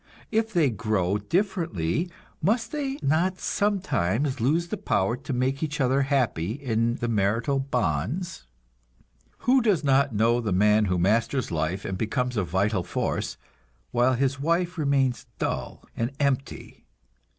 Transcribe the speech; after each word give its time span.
If 0.31 0.51
they 0.51 0.71
grow 0.71 1.19
differently, 1.19 2.09
must 2.41 2.71
they 2.71 2.97
not 3.03 3.39
sometimes 3.39 4.41
lose 4.41 4.69
the 4.69 4.77
power 4.77 5.15
to 5.17 5.31
make 5.31 5.61
each 5.61 5.79
other 5.79 6.01
happy 6.01 6.53
in 6.53 6.95
the 6.95 7.07
marital 7.07 7.59
bonds? 7.59 8.47
Who 9.45 9.61
does 9.61 9.83
not 9.83 10.11
know 10.15 10.41
the 10.41 10.51
man 10.51 10.85
who 10.85 10.97
masters 10.97 11.51
life 11.51 11.85
and 11.85 11.99
becomes 11.99 12.35
a 12.35 12.43
vital 12.43 12.81
force, 12.83 13.37
while 13.91 14.15
his 14.15 14.39
wife 14.39 14.75
remains 14.75 15.27
dull 15.37 15.85
and 15.95 16.09
empty? 16.19 16.87